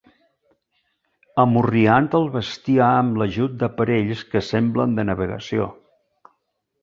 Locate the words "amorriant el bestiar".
1.41-2.87